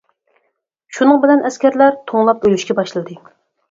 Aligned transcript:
شۇنىڭ 0.95 1.21
بىلەن 1.27 1.45
ئەسكەرلەر 1.51 2.01
توڭلاپ 2.11 2.45
ئۆلۈشكە 2.53 2.83
باشلىدى. 2.85 3.25